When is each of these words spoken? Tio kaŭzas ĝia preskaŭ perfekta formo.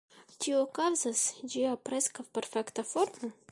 Tio 0.45 0.61
kaŭzas 0.77 1.21
ĝia 1.55 1.75
preskaŭ 1.89 2.25
perfekta 2.39 2.89
formo. 2.95 3.33